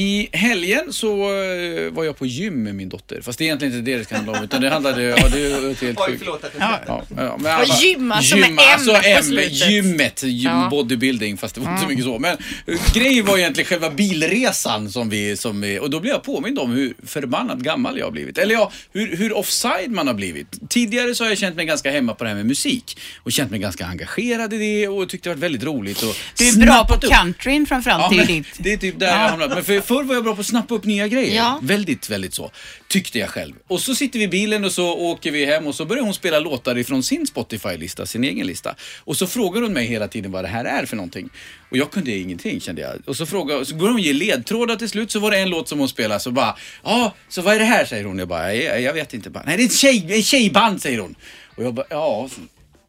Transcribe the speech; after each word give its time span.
I 0.00 0.28
helgen 0.32 0.92
så 0.92 1.22
eh, 1.22 1.90
var 1.92 2.04
jag 2.04 2.18
på 2.18 2.26
gym 2.26 2.62
med 2.62 2.74
min 2.74 2.88
dotter. 2.88 3.20
Fast 3.22 3.38
det 3.38 3.44
är 3.44 3.46
egentligen 3.46 3.74
inte 3.78 3.90
det 3.90 3.98
det 3.98 4.04
ska 4.04 4.16
handla 4.16 4.32
om. 4.38 4.44
Utan 4.44 4.60
det 4.62 4.68
handlade... 4.70 5.02
Ja, 5.02 5.28
det 5.32 5.40
är 5.46 5.84
helt 5.84 5.98
Oj, 6.00 6.16
förlåt 6.18 6.44
att 6.44 6.50
jag 6.58 6.62
Ja. 6.70 6.78
Ja, 6.86 7.04
ja, 7.16 7.36
men 7.40 7.60
Och 7.60 7.66
gymma 7.82 8.22
som 8.22 8.38
är 8.42 8.48
M 8.48 8.58
alltså 8.58 8.92
M, 9.04 9.38
gymmet, 9.50 10.22
gym, 10.22 10.50
Ja. 10.52 10.68
bodybuilding, 10.70 11.36
fast 11.36 11.54
det 11.54 11.60
var 11.60 11.70
inte 11.70 11.82
så 11.82 11.88
mycket 11.88 12.04
så. 12.04 12.18
Men 12.18 12.36
eh, 12.66 12.92
grejen 12.94 13.26
var 13.26 13.38
egentligen 13.38 13.68
själva 13.68 13.90
bilresan 13.90 14.90
som 14.90 15.08
vi, 15.10 15.36
som 15.36 15.60
vi, 15.60 15.78
och 15.78 15.90
då 15.90 16.00
blev 16.00 16.12
jag 16.12 16.22
påmind 16.22 16.58
om 16.58 16.70
hur 16.70 16.94
förbannat 17.06 17.58
gammal 17.58 17.98
jag 17.98 18.06
har 18.06 18.10
blivit. 18.12 18.38
Eller 18.38 18.54
ja, 18.54 18.72
hur, 18.92 19.16
hur 19.16 19.36
offside 19.36 19.90
man 19.90 20.06
har 20.06 20.14
blivit. 20.14 20.70
Tidigare 20.70 21.14
så 21.14 21.24
har 21.24 21.28
jag 21.28 21.38
känt 21.38 21.56
mig 21.56 21.66
ganska 21.66 21.90
hemma 21.90 22.14
på 22.14 22.24
det 22.24 22.30
här 22.30 22.36
med 22.36 22.46
musik 22.46 22.98
och 23.22 23.32
känt 23.32 23.50
mig 23.50 23.60
ganska 23.60 23.86
engagerad 23.86 24.52
i 24.54 24.58
det 24.58 24.88
och 24.88 25.08
tyckte 25.08 25.28
det 25.28 25.34
varit 25.34 25.42
väldigt 25.42 25.62
roligt. 25.64 26.02
Och 26.02 26.16
Du 26.38 26.48
är 26.48 26.66
bra 26.66 26.84
på 26.86 26.94
upp. 26.94 27.12
countryn 27.12 27.66
framförallt, 27.66 28.02
Ja, 28.02 28.08
det 28.10 28.14
är 28.22 28.26
men 28.26 28.34
ju 28.34 28.40
ditt. 28.42 28.48
det 28.58 28.72
är 28.72 28.76
typ 28.76 28.98
där 28.98 29.06
jag 29.06 29.14
har 29.14 29.28
hamnat. 29.28 29.50
Men 29.54 29.64
för, 29.64 29.80
förr 29.90 30.04
var 30.04 30.14
jag 30.14 30.24
bra 30.24 30.34
på 30.34 30.40
att 30.40 30.46
snappa 30.46 30.74
upp 30.74 30.84
nya 30.84 31.08
grejer. 31.08 31.36
Ja. 31.36 31.58
Väldigt, 31.62 32.10
väldigt 32.10 32.34
så. 32.34 32.50
Tyckte 32.88 33.18
jag 33.18 33.28
själv. 33.28 33.54
Och 33.66 33.80
så 33.80 33.94
sitter 33.94 34.18
vi 34.18 34.24
i 34.24 34.28
bilen 34.28 34.64
och 34.64 34.72
så 34.72 34.92
åker 34.98 35.30
vi 35.30 35.44
hem 35.44 35.66
och 35.66 35.74
så 35.74 35.84
börjar 35.84 36.02
hon 36.02 36.14
spela 36.14 36.40
låtar 36.40 36.78
ifrån 36.78 37.02
sin 37.02 37.26
Spotify-lista, 37.26 38.06
sin 38.06 38.24
egen 38.24 38.46
lista. 38.46 38.74
Och 39.04 39.16
så 39.16 39.26
frågar 39.26 39.62
hon 39.62 39.72
mig 39.72 39.86
hela 39.86 40.08
tiden 40.08 40.32
vad 40.32 40.44
det 40.44 40.48
här 40.48 40.64
är 40.64 40.86
för 40.86 40.96
någonting. 40.96 41.28
Och 41.70 41.76
jag 41.76 41.90
kunde 41.90 42.10
ingenting 42.10 42.60
kände 42.60 42.82
jag. 42.82 43.08
Och 43.08 43.16
så, 43.16 43.26
frågar, 43.26 43.64
så 43.64 43.74
börjar 43.74 43.92
hon 43.92 44.02
ge 44.02 44.12
ledtrådar 44.12 44.76
till 44.76 44.88
slut. 44.88 45.10
Så 45.10 45.18
var 45.18 45.30
det 45.30 45.38
en 45.38 45.50
låt 45.50 45.68
som 45.68 45.78
hon 45.78 45.88
spelade 45.88 46.20
så 46.20 46.30
bara, 46.30 46.56
ja, 46.84 47.14
så 47.28 47.42
vad 47.42 47.54
är 47.54 47.58
det 47.58 47.64
här 47.64 47.84
säger 47.84 48.04
hon. 48.04 48.18
Jag 48.18 48.28
bara, 48.28 48.54
jag, 48.54 48.82
jag 48.82 48.92
vet 48.92 49.14
inte. 49.14 49.30
Bara, 49.30 49.44
Nej, 49.46 49.56
det 49.56 49.62
är 49.62 49.66
ett 49.66 49.74
tjej, 49.74 50.22
tjejband 50.22 50.82
säger 50.82 50.98
hon. 50.98 51.14
Och 51.56 51.64
jag 51.64 51.74
bara, 51.74 51.86
ja, 51.90 52.28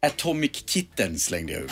Atomic 0.06 0.50
Kitten 0.66 1.18
slängde 1.18 1.52
jag 1.52 1.62
ut. 1.62 1.70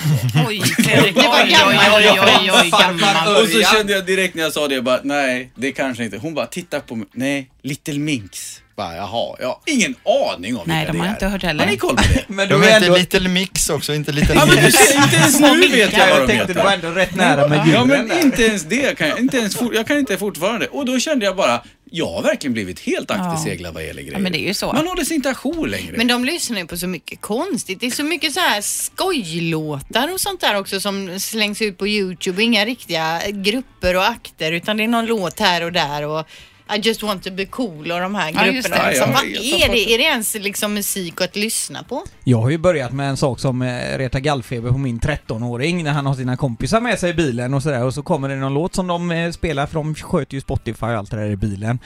Oj, 0.48 0.60
Fredrik. 0.62 1.14
Det 1.14 1.22
var 1.22 1.42
Oj, 1.44 1.50
gammal. 1.50 1.74
oj, 1.74 2.10
Oj, 2.10 2.20
oj, 2.20 2.50
oj, 2.52 2.60
oj, 2.64 2.70
gammal. 2.70 3.36
Och 3.42 3.48
så 3.48 3.62
kände 3.62 3.92
jag 3.92 4.06
direkt 4.06 4.34
när 4.34 4.42
jag 4.42 4.52
sa 4.52 4.68
det, 4.68 4.82
bara, 4.82 5.00
nej, 5.04 5.50
det 5.54 5.72
kanske 5.72 6.04
inte. 6.04 6.16
Hon 6.18 6.34
bara, 6.34 6.46
titta 6.46 6.80
på 6.80 6.96
mig. 6.96 7.06
Nej, 7.12 7.50
Little 7.62 7.98
Minx. 7.98 8.62
Bara, 8.76 8.96
jaha, 8.96 9.36
jag 9.40 9.46
har 9.48 9.58
ingen 9.66 9.94
aning 10.34 10.56
om 10.56 10.62
Nej, 10.66 10.78
vilka 10.78 10.92
de 10.92 10.98
har 10.98 11.06
det 11.06 11.12
inte 11.12 11.24
är. 11.26 11.28
hört 11.30 11.42
heller. 11.42 11.64
Har 11.64 11.70
ni 11.70 11.76
koll 11.76 11.96
på 11.96 12.02
det? 12.02 12.24
Men 12.34 12.48
du 12.48 12.54
De 12.54 12.62
heter 12.62 12.76
ändå... 12.86 12.96
Little 12.96 13.28
Mix 13.28 13.70
också, 13.70 13.94
inte 13.94 14.12
Little 14.12 14.34
ja, 14.34 14.46
men 14.46 14.56
du 14.56 14.62
Mix. 14.62 14.74
ser, 14.76 14.96
inte 15.02 15.16
ens 15.16 15.40
nu 15.40 15.68
vet 15.68 15.92
jag 15.92 15.92
Ja, 15.92 16.06
vad 16.10 16.20
jag 16.20 16.28
de 16.28 16.32
tänkte 16.32 16.52
du 16.52 16.60
var 16.60 16.70
heter. 16.70 16.86
ändå 16.88 17.00
rätt 17.00 17.14
nära 17.14 17.48
med 17.48 17.58
Ja, 17.58 17.66
djuren 17.66 17.88
men 17.88 18.08
där. 18.08 18.20
inte 18.20 18.42
ens 18.44 18.62
det 18.62 18.98
kan 18.98 19.08
jag, 19.08 19.18
inte 19.18 19.36
ens, 19.38 19.56
for, 19.56 19.74
jag 19.74 19.86
kan 19.86 19.98
inte 19.98 20.16
fortfarande. 20.18 20.66
Och 20.66 20.84
då 20.84 20.98
kände 20.98 21.24
jag 21.24 21.36
bara, 21.36 21.62
jag 21.90 22.06
har 22.06 22.22
verkligen 22.22 22.52
blivit 22.52 22.80
helt 22.80 23.10
akterseglad 23.10 23.74
vad 23.74 23.84
gäller 23.86 24.02
grejer. 24.02 24.18
men 24.18 24.32
det 24.32 24.38
är 24.38 24.46
ju 24.46 24.54
så. 24.54 24.72
Man 24.72 24.86
håller 24.86 25.04
sig 25.04 25.16
inte 25.16 25.30
ajour 25.30 25.66
längre. 25.66 25.96
Men 25.96 26.06
de 26.06 26.24
lyssnar 26.24 26.58
ju 26.58 26.66
på 26.66 26.76
så 26.76 26.86
mycket 26.86 27.20
konstigt. 27.20 27.80
Det 27.80 27.86
är 27.86 27.90
så 27.90 28.04
mycket 28.04 28.32
så 28.32 28.40
här 28.40 28.60
skojlåtar 28.60 30.12
och 30.12 30.20
sånt 30.20 30.40
där 30.40 30.56
också 30.56 30.80
som 30.80 31.20
slängs 31.20 31.62
ut 31.62 31.78
på 31.78 31.88
Youtube. 31.88 32.42
Inga 32.42 32.64
riktiga 32.64 33.20
grupper 33.30 33.96
och 33.96 34.06
akter 34.08 34.52
utan 34.52 34.76
det 34.76 34.84
är 34.84 34.88
någon 34.88 35.06
låt 35.06 35.40
här 35.40 35.64
och 35.64 35.72
där 35.72 36.06
och 36.06 36.26
I 36.76 36.78
just 36.82 37.02
want 37.02 37.22
to 37.24 37.30
be 37.30 37.44
cool 37.46 37.90
och 37.92 38.00
de 38.00 38.14
här 38.14 38.32
Ja, 38.34 38.52
grupperna. 38.52 38.76
det. 38.84 38.88
liksom. 38.90 39.10
Ja, 39.10 39.16
Vad 39.16 39.24
är 39.26 39.68
det? 39.72 39.94
Är 39.94 39.98
det 39.98 40.04
ens 40.04 40.34
liksom 40.34 40.74
musik 40.74 41.20
att 41.20 41.36
lyssna 41.36 41.82
på? 41.82 42.02
Jag 42.24 42.38
har 42.40 42.50
ju 42.50 42.58
börjat 42.58 42.92
med 42.92 43.08
en 43.08 43.16
sak 43.16 43.40
som 43.40 43.62
eh, 43.62 43.98
retar 43.98 44.20
gallfeber 44.20 44.70
på 44.70 44.78
min 44.78 45.00
13-åring 45.00 45.84
när 45.84 45.90
han 45.92 46.06
har 46.06 46.14
sina 46.14 46.36
kompisar 46.36 46.80
med 46.80 46.98
sig 46.98 47.10
i 47.10 47.14
bilen 47.14 47.54
och 47.54 47.62
sådär 47.62 47.84
och 47.84 47.94
så 47.94 48.02
kommer 48.02 48.28
det 48.28 48.36
någon 48.36 48.54
låt 48.54 48.74
som 48.74 48.86
de 48.86 49.10
eh, 49.10 49.30
spelar 49.32 49.66
för 49.66 49.74
de 49.74 49.94
sköter 49.94 50.34
ju 50.34 50.40
Spotify 50.40 50.86
och 50.86 50.92
allt 50.92 51.10
det 51.10 51.16
där 51.16 51.30
i 51.30 51.36
bilen. 51.36 51.78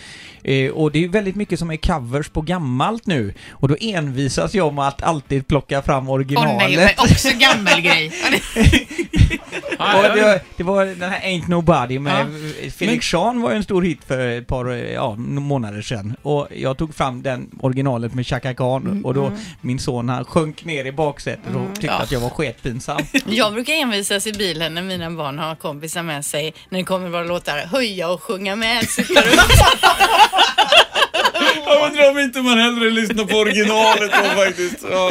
Eh, 0.44 0.70
och 0.70 0.92
det 0.92 0.98
är 0.98 1.02
ju 1.02 1.08
väldigt 1.08 1.36
mycket 1.36 1.58
som 1.58 1.70
är 1.70 1.76
covers 1.76 2.28
på 2.28 2.40
gammalt 2.42 3.06
nu 3.06 3.34
och 3.50 3.68
då 3.68 3.76
envisas 3.80 4.54
jag 4.54 4.74
med 4.74 4.88
att 4.88 5.02
alltid 5.02 5.46
plocka 5.48 5.82
fram 5.82 6.08
Åh 6.08 6.14
originalet. 6.14 6.56
nej, 6.58 6.76
men 6.76 6.88
också 6.98 7.28
gammal 7.38 7.80
grej. 7.80 8.12
Ja, 9.78 9.96
Och 10.10 10.16
det, 10.16 10.22
var, 10.22 10.40
det 10.56 10.62
var 10.62 10.84
den 10.86 11.10
här 11.10 11.20
Ain't 11.20 11.48
Nobody 11.50 11.98
med 11.98 12.26
Ja. 12.64 12.70
Felix 12.70 13.12
Jean 13.12 13.42
var 13.42 13.50
ju 13.50 13.56
en 13.56 13.64
stor 13.64 13.82
hit 13.82 13.98
för 14.06 14.18
ett 14.26 14.46
par 14.46 14.66
ja, 14.72 15.14
månader 15.16 15.82
sedan. 15.82 16.16
Och 16.22 16.48
jag 16.56 16.78
tog 16.78 16.94
fram 16.94 17.22
den 17.22 17.50
originalet 17.60 18.14
med 18.14 18.26
Chaka 18.26 18.54
Khan 18.54 19.00
och 19.04 19.14
då 19.14 19.32
min 19.60 19.78
son 19.78 20.08
han 20.08 20.24
sjönk 20.24 20.64
ner 20.64 20.84
i 20.84 20.92
baksätet 20.92 21.54
och 21.54 21.74
tyckte 21.74 21.86
Ja. 21.86 21.92
att 21.92 22.12
jag 22.12 22.20
var 22.20 22.30
sketpinsam. 22.30 23.00
Jag 23.26 23.52
brukar 23.52 23.72
envisas 23.72 24.26
i 24.26 24.32
bilen 24.32 24.74
när 24.74 24.82
mina 24.82 25.10
barn 25.10 25.38
har 25.38 25.54
kompisar 25.54 26.02
med 26.02 26.24
sig 26.24 26.54
när 26.68 26.78
det 26.78 26.84
kommer 26.84 27.08
vara 27.08 27.24
låtar 27.24 27.58
höja 27.58 28.08
och 28.08 28.22
sjunga 28.22 28.56
med. 28.56 28.84
Jag 31.66 31.86
undrar 31.90 32.10
om 32.10 32.18
inte 32.18 32.42
man 32.42 32.58
hellre 32.58 32.90
lyssnar 32.90 33.24
på 33.24 33.36
originalet 33.36 34.12
då 34.12 34.42
faktiskt. 34.42 34.84
Ja, 34.90 35.10